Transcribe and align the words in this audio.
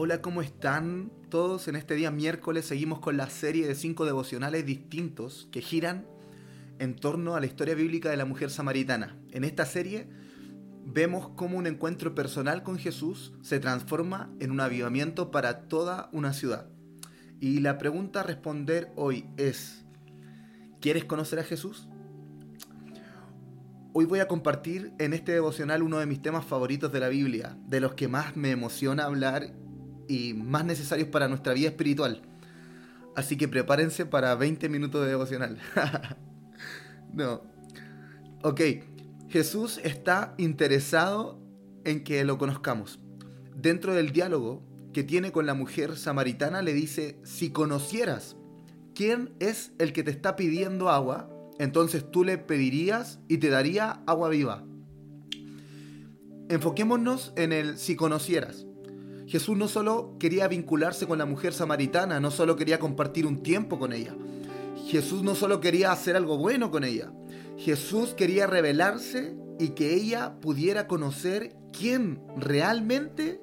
Hola, 0.00 0.22
¿cómo 0.22 0.42
están 0.42 1.10
todos? 1.28 1.66
En 1.66 1.74
este 1.74 1.96
día 1.96 2.12
miércoles 2.12 2.64
seguimos 2.64 3.00
con 3.00 3.16
la 3.16 3.28
serie 3.28 3.66
de 3.66 3.74
cinco 3.74 4.04
devocionales 4.04 4.64
distintos 4.64 5.48
que 5.50 5.60
giran 5.60 6.06
en 6.78 6.94
torno 6.94 7.34
a 7.34 7.40
la 7.40 7.46
historia 7.46 7.74
bíblica 7.74 8.08
de 8.08 8.16
la 8.16 8.24
mujer 8.24 8.50
samaritana. 8.50 9.16
En 9.32 9.42
esta 9.42 9.66
serie 9.66 10.06
vemos 10.84 11.30
cómo 11.30 11.58
un 11.58 11.66
encuentro 11.66 12.14
personal 12.14 12.62
con 12.62 12.78
Jesús 12.78 13.34
se 13.42 13.58
transforma 13.58 14.30
en 14.38 14.52
un 14.52 14.60
avivamiento 14.60 15.32
para 15.32 15.62
toda 15.62 16.10
una 16.12 16.32
ciudad. 16.32 16.68
Y 17.40 17.58
la 17.58 17.76
pregunta 17.76 18.20
a 18.20 18.22
responder 18.22 18.92
hoy 18.94 19.24
es, 19.36 19.84
¿quieres 20.80 21.06
conocer 21.06 21.40
a 21.40 21.44
Jesús? 21.44 21.88
Hoy 23.94 24.04
voy 24.04 24.20
a 24.20 24.28
compartir 24.28 24.92
en 25.00 25.12
este 25.12 25.32
devocional 25.32 25.82
uno 25.82 25.98
de 25.98 26.06
mis 26.06 26.22
temas 26.22 26.44
favoritos 26.44 26.92
de 26.92 27.00
la 27.00 27.08
Biblia, 27.08 27.58
de 27.66 27.80
los 27.80 27.94
que 27.94 28.06
más 28.06 28.36
me 28.36 28.52
emociona 28.52 29.02
hablar 29.02 29.50
y 30.08 30.34
más 30.34 30.64
necesarios 30.64 31.08
para 31.08 31.28
nuestra 31.28 31.52
vida 31.52 31.68
espiritual. 31.68 32.22
Así 33.14 33.36
que 33.36 33.48
prepárense 33.48 34.06
para 34.06 34.34
20 34.34 34.68
minutos 34.68 35.02
de 35.02 35.08
devocional. 35.08 35.58
no. 37.12 37.42
Ok, 38.42 38.60
Jesús 39.28 39.80
está 39.82 40.34
interesado 40.38 41.38
en 41.84 42.04
que 42.04 42.24
lo 42.24 42.38
conozcamos. 42.38 42.98
Dentro 43.56 43.94
del 43.94 44.12
diálogo 44.12 44.62
que 44.92 45.02
tiene 45.02 45.32
con 45.32 45.46
la 45.46 45.54
mujer 45.54 45.96
samaritana 45.96 46.62
le 46.62 46.72
dice, 46.72 47.18
si 47.24 47.50
conocieras 47.50 48.36
quién 48.94 49.34
es 49.40 49.72
el 49.78 49.92
que 49.92 50.02
te 50.02 50.10
está 50.10 50.36
pidiendo 50.36 50.88
agua, 50.88 51.28
entonces 51.58 52.08
tú 52.10 52.24
le 52.24 52.38
pedirías 52.38 53.18
y 53.28 53.38
te 53.38 53.50
daría 53.50 54.02
agua 54.06 54.28
viva. 54.28 54.64
Enfoquémonos 56.48 57.32
en 57.36 57.52
el 57.52 57.78
si 57.78 57.96
conocieras. 57.96 58.67
Jesús 59.28 59.58
no 59.58 59.68
solo 59.68 60.16
quería 60.18 60.48
vincularse 60.48 61.06
con 61.06 61.18
la 61.18 61.26
mujer 61.26 61.52
samaritana, 61.52 62.18
no 62.18 62.30
solo 62.30 62.56
quería 62.56 62.78
compartir 62.78 63.26
un 63.26 63.42
tiempo 63.42 63.78
con 63.78 63.92
ella. 63.92 64.16
Jesús 64.86 65.22
no 65.22 65.34
solo 65.34 65.60
quería 65.60 65.92
hacer 65.92 66.16
algo 66.16 66.38
bueno 66.38 66.70
con 66.70 66.82
ella. 66.82 67.12
Jesús 67.58 68.14
quería 68.14 68.46
revelarse 68.46 69.36
y 69.58 69.70
que 69.70 69.92
ella 69.92 70.40
pudiera 70.40 70.86
conocer 70.86 71.54
quién 71.78 72.22
realmente 72.38 73.38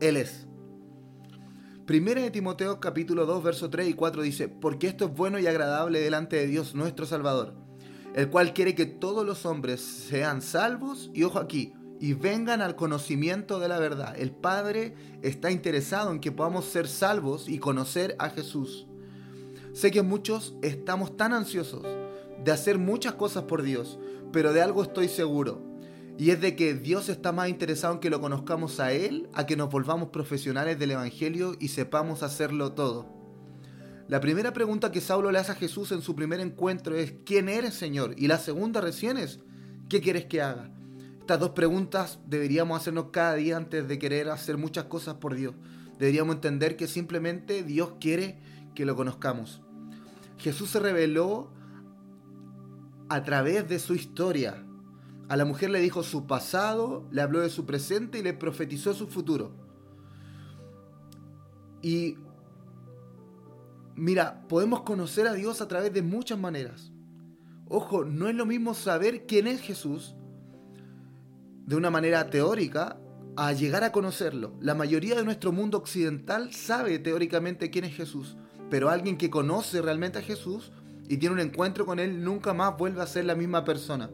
Él 0.00 0.16
es. 0.16 0.48
Primera 1.86 2.20
de 2.20 2.32
Timoteo 2.32 2.80
capítulo 2.80 3.24
2 3.24 3.44
verso 3.44 3.70
3 3.70 3.90
y 3.90 3.94
4 3.94 4.22
dice, 4.22 4.48
porque 4.48 4.88
esto 4.88 5.04
es 5.04 5.14
bueno 5.14 5.38
y 5.38 5.46
agradable 5.46 6.00
delante 6.00 6.34
de 6.34 6.48
Dios 6.48 6.74
nuestro 6.74 7.06
Salvador, 7.06 7.54
el 8.16 8.30
cual 8.30 8.52
quiere 8.52 8.74
que 8.74 8.86
todos 8.86 9.24
los 9.24 9.46
hombres 9.46 9.80
sean 9.80 10.42
salvos 10.42 11.12
y 11.14 11.22
ojo 11.22 11.38
aquí, 11.38 11.72
y 12.04 12.12
vengan 12.12 12.60
al 12.60 12.76
conocimiento 12.76 13.58
de 13.60 13.66
la 13.66 13.78
verdad. 13.78 14.14
El 14.18 14.30
Padre 14.30 14.94
está 15.22 15.50
interesado 15.50 16.12
en 16.12 16.20
que 16.20 16.32
podamos 16.32 16.66
ser 16.66 16.86
salvos 16.86 17.48
y 17.48 17.58
conocer 17.58 18.14
a 18.18 18.28
Jesús. 18.28 18.86
Sé 19.72 19.90
que 19.90 20.02
muchos 20.02 20.54
estamos 20.60 21.16
tan 21.16 21.32
ansiosos 21.32 21.82
de 22.44 22.52
hacer 22.52 22.76
muchas 22.76 23.14
cosas 23.14 23.44
por 23.44 23.62
Dios, 23.62 23.98
pero 24.34 24.52
de 24.52 24.60
algo 24.60 24.82
estoy 24.82 25.08
seguro. 25.08 25.62
Y 26.18 26.28
es 26.28 26.42
de 26.42 26.54
que 26.54 26.74
Dios 26.74 27.08
está 27.08 27.32
más 27.32 27.48
interesado 27.48 27.94
en 27.94 28.00
que 28.00 28.10
lo 28.10 28.20
conozcamos 28.20 28.80
a 28.80 28.92
Él, 28.92 29.30
a 29.32 29.46
que 29.46 29.56
nos 29.56 29.70
volvamos 29.70 30.10
profesionales 30.10 30.78
del 30.78 30.90
Evangelio 30.90 31.56
y 31.58 31.68
sepamos 31.68 32.22
hacerlo 32.22 32.72
todo. 32.72 33.08
La 34.08 34.20
primera 34.20 34.52
pregunta 34.52 34.92
que 34.92 35.00
Saulo 35.00 35.32
le 35.32 35.38
hace 35.38 35.52
a 35.52 35.54
Jesús 35.54 35.90
en 35.90 36.02
su 36.02 36.14
primer 36.14 36.40
encuentro 36.40 36.96
es, 36.96 37.14
¿quién 37.24 37.48
eres 37.48 37.72
Señor? 37.72 38.14
Y 38.18 38.26
la 38.26 38.36
segunda 38.36 38.82
recién 38.82 39.16
es, 39.16 39.40
¿qué 39.88 40.02
quieres 40.02 40.26
que 40.26 40.42
haga? 40.42 40.70
Estas 41.24 41.40
dos 41.40 41.52
preguntas 41.52 42.18
deberíamos 42.26 42.78
hacernos 42.78 43.06
cada 43.10 43.32
día 43.32 43.56
antes 43.56 43.88
de 43.88 43.98
querer 43.98 44.28
hacer 44.28 44.58
muchas 44.58 44.84
cosas 44.84 45.14
por 45.14 45.34
Dios. 45.34 45.54
Deberíamos 45.98 46.34
entender 46.34 46.76
que 46.76 46.86
simplemente 46.86 47.62
Dios 47.62 47.94
quiere 47.98 48.38
que 48.74 48.84
lo 48.84 48.94
conozcamos. 48.94 49.62
Jesús 50.36 50.68
se 50.68 50.80
reveló 50.80 51.50
a 53.08 53.22
través 53.22 53.66
de 53.66 53.78
su 53.78 53.94
historia. 53.94 54.66
A 55.30 55.36
la 55.38 55.46
mujer 55.46 55.70
le 55.70 55.80
dijo 55.80 56.02
su 56.02 56.26
pasado, 56.26 57.08
le 57.10 57.22
habló 57.22 57.40
de 57.40 57.48
su 57.48 57.64
presente 57.64 58.18
y 58.18 58.22
le 58.22 58.34
profetizó 58.34 58.92
su 58.92 59.06
futuro. 59.06 59.52
Y 61.80 62.18
mira, 63.94 64.46
podemos 64.46 64.82
conocer 64.82 65.26
a 65.26 65.32
Dios 65.32 65.62
a 65.62 65.68
través 65.68 65.90
de 65.90 66.02
muchas 66.02 66.38
maneras. 66.38 66.92
Ojo, 67.66 68.04
no 68.04 68.28
es 68.28 68.34
lo 68.34 68.44
mismo 68.44 68.74
saber 68.74 69.24
quién 69.24 69.46
es 69.46 69.62
Jesús 69.62 70.14
de 71.66 71.76
una 71.76 71.90
manera 71.90 72.28
teórica 72.30 72.98
a 73.36 73.52
llegar 73.52 73.84
a 73.84 73.92
conocerlo. 73.92 74.54
La 74.60 74.74
mayoría 74.74 75.16
de 75.16 75.24
nuestro 75.24 75.50
mundo 75.52 75.78
occidental 75.78 76.52
sabe 76.52 76.98
teóricamente 76.98 77.70
quién 77.70 77.84
es 77.84 77.94
Jesús, 77.94 78.36
pero 78.70 78.90
alguien 78.90 79.16
que 79.16 79.30
conoce 79.30 79.82
realmente 79.82 80.18
a 80.18 80.22
Jesús 80.22 80.72
y 81.08 81.16
tiene 81.16 81.34
un 81.34 81.40
encuentro 81.40 81.84
con 81.86 81.98
Él 81.98 82.22
nunca 82.22 82.54
más 82.54 82.76
vuelve 82.76 83.02
a 83.02 83.06
ser 83.06 83.24
la 83.24 83.34
misma 83.34 83.64
persona. 83.64 84.10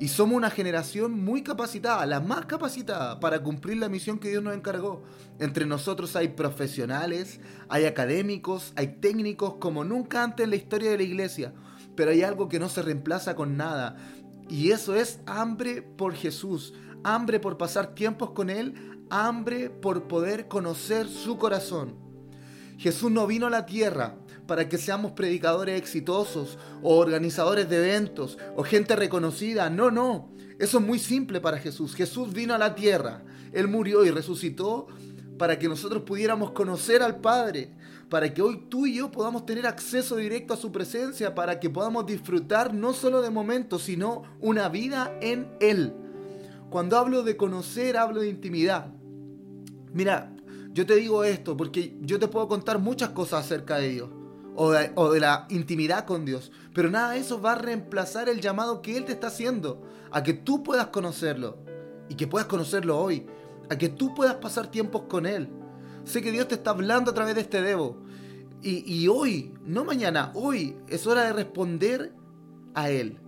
Y 0.00 0.08
somos 0.08 0.36
una 0.36 0.50
generación 0.50 1.12
muy 1.12 1.42
capacitada, 1.42 2.06
la 2.06 2.20
más 2.20 2.46
capacitada 2.46 3.18
para 3.18 3.42
cumplir 3.42 3.78
la 3.78 3.88
misión 3.88 4.20
que 4.20 4.30
Dios 4.30 4.44
nos 4.44 4.54
encargó. 4.54 5.02
Entre 5.40 5.66
nosotros 5.66 6.14
hay 6.14 6.28
profesionales, 6.28 7.40
hay 7.68 7.84
académicos, 7.84 8.72
hay 8.76 8.98
técnicos 9.00 9.54
como 9.58 9.82
nunca 9.82 10.22
antes 10.22 10.44
en 10.44 10.50
la 10.50 10.56
historia 10.56 10.92
de 10.92 10.98
la 10.98 11.02
iglesia. 11.02 11.52
Pero 11.96 12.12
hay 12.12 12.22
algo 12.22 12.48
que 12.48 12.60
no 12.60 12.68
se 12.68 12.82
reemplaza 12.82 13.34
con 13.34 13.56
nada. 13.56 13.96
Y 14.48 14.70
eso 14.70 14.94
es 14.94 15.20
hambre 15.26 15.82
por 15.82 16.14
Jesús, 16.14 16.74
hambre 17.04 17.38
por 17.38 17.58
pasar 17.58 17.94
tiempos 17.94 18.30
con 18.30 18.50
Él, 18.50 18.74
hambre 19.10 19.70
por 19.70 20.08
poder 20.08 20.48
conocer 20.48 21.08
su 21.08 21.36
corazón. 21.36 21.94
Jesús 22.78 23.10
no 23.10 23.26
vino 23.26 23.46
a 23.46 23.50
la 23.50 23.66
tierra 23.66 24.16
para 24.46 24.68
que 24.68 24.78
seamos 24.78 25.12
predicadores 25.12 25.78
exitosos 25.78 26.58
o 26.82 26.96
organizadores 26.96 27.68
de 27.68 27.76
eventos 27.76 28.38
o 28.56 28.62
gente 28.62 28.96
reconocida. 28.96 29.68
No, 29.68 29.90
no. 29.90 30.30
Eso 30.58 30.78
es 30.78 30.84
muy 30.84 30.98
simple 30.98 31.40
para 31.40 31.58
Jesús. 31.58 31.94
Jesús 31.94 32.32
vino 32.32 32.54
a 32.54 32.58
la 32.58 32.74
tierra. 32.74 33.22
Él 33.52 33.68
murió 33.68 34.04
y 34.04 34.10
resucitó 34.10 34.88
para 35.38 35.58
que 35.58 35.68
nosotros 35.68 36.02
pudiéramos 36.02 36.50
conocer 36.50 37.02
al 37.02 37.20
Padre, 37.20 37.70
para 38.08 38.32
que 38.34 38.42
hoy 38.42 38.64
tú 38.68 38.86
y 38.86 38.96
yo 38.96 39.10
podamos 39.10 39.46
tener 39.46 39.66
acceso 39.66 40.16
directo 40.16 40.54
a 40.54 40.56
su 40.56 40.72
presencia, 40.72 41.34
para 41.34 41.60
que 41.60 41.70
podamos 41.70 42.04
disfrutar 42.06 42.74
no 42.74 42.92
solo 42.92 43.22
de 43.22 43.30
momentos, 43.30 43.82
sino 43.82 44.24
una 44.40 44.68
vida 44.68 45.16
en 45.20 45.48
Él. 45.60 45.94
Cuando 46.70 46.98
hablo 46.98 47.22
de 47.22 47.36
conocer, 47.36 47.96
hablo 47.96 48.20
de 48.20 48.28
intimidad. 48.28 48.88
Mira, 49.92 50.34
yo 50.72 50.84
te 50.84 50.96
digo 50.96 51.24
esto 51.24 51.56
porque 51.56 51.96
yo 52.00 52.18
te 52.18 52.28
puedo 52.28 52.48
contar 52.48 52.78
muchas 52.78 53.10
cosas 53.10 53.44
acerca 53.44 53.78
de 53.78 53.88
Dios 53.88 54.10
o 54.54 54.72
de, 54.72 54.90
o 54.96 55.10
de, 55.12 55.20
la 55.20 55.46
intimidad 55.50 56.04
con 56.04 56.24
Dios, 56.24 56.50
pero 56.74 56.90
nada 56.90 57.12
de 57.12 57.20
eso 57.20 57.40
va 57.40 57.52
a 57.52 57.58
reemplazar 57.58 58.28
el 58.28 58.40
llamado 58.40 58.82
que 58.82 58.96
Él 58.96 59.04
te 59.04 59.12
está 59.12 59.28
haciendo 59.28 59.82
a 60.10 60.22
que 60.22 60.34
tú 60.34 60.62
puedas 60.62 60.88
conocerlo 60.88 61.58
y 62.08 62.16
que 62.16 62.26
puedas 62.26 62.48
conocerlo 62.48 62.98
hoy, 62.98 63.26
a 63.70 63.76
que 63.76 63.88
tú 63.88 64.14
puedas 64.14 64.36
pasar 64.36 64.70
tiempos 64.70 65.02
con 65.02 65.26
Él. 65.26 65.48
Sé 66.04 66.22
que 66.22 66.32
Dios 66.32 66.48
te 66.48 66.54
está 66.54 66.70
hablando 66.70 67.10
a 67.10 67.14
través 67.14 67.34
de 67.34 67.42
este 67.42 67.62
Devo. 67.62 67.98
Y, 68.60 69.06
hoy, 69.06 69.54
no 69.64 69.84
mañana, 69.84 70.32
hoy 70.34 70.76
es 70.88 71.06
hora 71.06 71.22
de 71.22 71.32
responder 71.32 72.12
a 72.74 72.90
Él. 72.90 73.18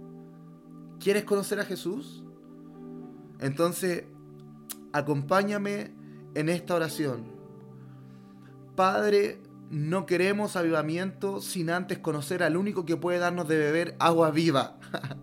¿Quieres 0.98 1.24
conocer 1.24 1.60
a 1.60 1.64
Jesús? 1.64 2.24
Entonces, 3.38 4.04
acompáñame 4.92 5.92
en 6.34 6.48
esta 6.48 6.74
oración. 6.74 7.24
Padre, 8.74 9.40
no 9.70 10.04
queremos 10.04 10.56
avivamiento 10.56 11.40
sin 11.40 11.70
antes 11.70 11.98
conocer 11.98 12.42
al 12.42 12.56
único 12.56 12.84
que 12.84 12.96
puede 12.96 13.18
darnos 13.18 13.46
de 13.46 13.56
beber 13.56 13.96
agua 14.00 14.32
viva. 14.32 14.78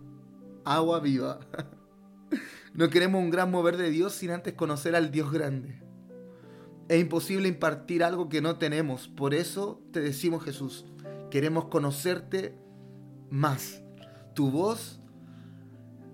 agua 0.64 1.00
viva. 1.00 1.40
no 2.78 2.90
queremos 2.90 3.20
un 3.20 3.30
gran 3.30 3.50
mover 3.50 3.76
de 3.76 3.90
Dios 3.90 4.12
sin 4.12 4.30
antes 4.30 4.54
conocer 4.54 4.94
al 4.94 5.10
Dios 5.10 5.32
grande. 5.32 5.82
Es 6.88 7.00
imposible 7.00 7.48
impartir 7.48 8.04
algo 8.04 8.28
que 8.28 8.40
no 8.40 8.56
tenemos. 8.56 9.08
Por 9.08 9.34
eso 9.34 9.82
te 9.92 9.98
decimos 10.00 10.44
Jesús, 10.44 10.86
queremos 11.28 11.64
conocerte 11.64 12.54
más. 13.30 13.82
Tu 14.32 14.52
voz 14.52 15.00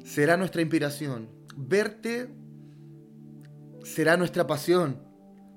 será 0.04 0.38
nuestra 0.38 0.62
inspiración. 0.62 1.28
Verte 1.54 2.34
será 3.82 4.16
nuestra 4.16 4.46
pasión. 4.46 5.02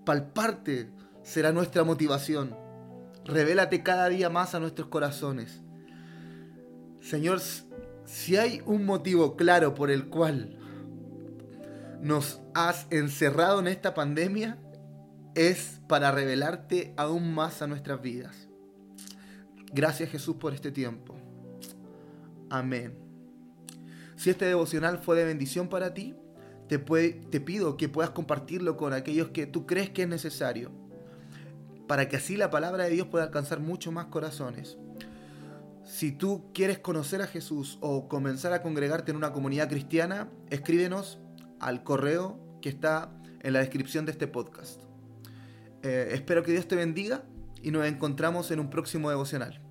Palparte 0.06 0.90
será 1.24 1.54
nuestra 1.54 1.86
motivación. 1.86 2.54
Revélate 3.24 3.82
cada 3.82 4.10
día 4.10 4.30
más 4.30 4.56
a 4.56 4.60
nuestros 4.60 4.90
corazones. 4.90 5.62
Señor, 7.00 7.40
si 8.04 8.36
hay 8.36 8.62
un 8.66 8.86
motivo 8.86 9.38
claro 9.38 9.74
por 9.74 9.90
el 9.90 10.10
cual 10.10 10.58
nos 12.02 12.42
has 12.54 12.88
encerrado 12.90 13.60
en 13.60 13.68
esta 13.68 13.94
pandemia, 13.94 14.58
es 15.36 15.82
para 15.88 16.12
revelarte 16.12 16.94
aún 16.98 17.34
más 17.34 17.62
a 17.62 17.68
nuestras 17.68 18.02
vidas. 18.02 18.48
Gracias 19.72 20.10
Jesús 20.10 20.38
por 20.38 20.54
este 20.54 20.72
tiempo. 20.72 21.16
Amén. 22.50 22.98
Si 24.16 24.30
este 24.30 24.46
devocional 24.46 24.98
fue 24.98 25.16
de 25.18 25.26
bendición 25.26 25.70
para 25.70 25.94
ti, 25.94 26.16
te, 26.68 26.80
pido 27.40 27.78
que 27.78 27.88
puedas 27.88 28.12
compartirlo 28.12 28.76
con 28.78 28.94
aquellos 28.94 29.30
que 29.30 29.46
tú 29.46 29.66
crees 29.66 29.90
que 29.90 30.04
es 30.04 30.08
necesario, 30.08 30.72
para 31.88 32.10
que 32.10 32.18
así 32.18 32.36
la 32.36 32.50
palabra 32.50 32.86
de 32.86 32.90
Dios 32.90 33.08
pueda 33.08 33.26
alcanzar 33.26 33.60
mucho 33.60 33.92
más 33.92 34.08
corazones. 34.08 34.78
Si 35.84 36.12
tú 36.12 36.52
quieres 36.54 36.80
conocer 36.80 37.22
a 37.22 37.28
Jesús 37.28 37.78
o 37.80 38.10
comenzar 38.10 38.52
a 38.52 38.62
congregarte 38.62 39.12
en 39.12 39.18
una 39.18 39.32
comunidad 39.32 39.70
cristiana, 39.70 40.30
escríbenos 40.50 41.20
al 41.60 41.84
correo 41.84 42.40
que 42.62 42.70
está 42.70 43.12
en 43.42 43.54
la 43.54 43.60
descripción 43.60 44.06
de 44.06 44.12
este 44.12 44.28
podcast. 44.28 44.82
Eh, 45.84 46.10
espero 46.12 46.44
que 46.44 46.52
Dios 46.52 46.68
te 46.68 46.76
bendiga 46.76 47.24
y 47.62 47.72
nos 47.72 47.86
encontramos 47.86 48.52
en 48.52 48.60
un 48.60 48.70
próximo 48.70 49.10
devocional. 49.10 49.62